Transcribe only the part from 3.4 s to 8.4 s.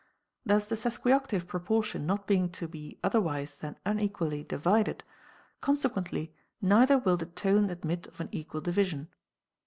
than unequally divided, consequently neither will the tone admit of an